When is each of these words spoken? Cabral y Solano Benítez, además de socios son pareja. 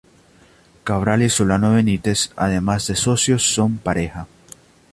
Cabral 0.83 1.21
y 1.21 1.29
Solano 1.29 1.73
Benítez, 1.73 2.31
además 2.35 2.87
de 2.87 2.95
socios 2.95 3.43
son 3.53 3.77
pareja. 3.77 4.25